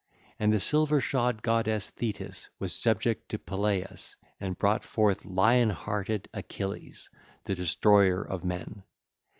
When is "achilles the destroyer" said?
6.33-8.23